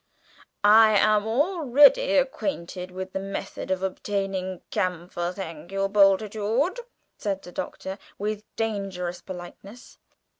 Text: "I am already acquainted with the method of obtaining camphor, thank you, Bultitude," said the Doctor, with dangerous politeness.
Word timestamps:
"I 0.63 0.97
am 0.97 1.27
already 1.27 2.15
acquainted 2.17 2.89
with 2.89 3.13
the 3.13 3.19
method 3.19 3.69
of 3.69 3.83
obtaining 3.83 4.61
camphor, 4.71 5.31
thank 5.31 5.71
you, 5.71 5.87
Bultitude," 5.89 6.79
said 7.19 7.43
the 7.43 7.51
Doctor, 7.51 7.99
with 8.17 8.43
dangerous 8.55 9.21
politeness. 9.21 9.99